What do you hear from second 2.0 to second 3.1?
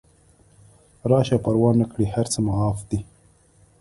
هر څه معاف دي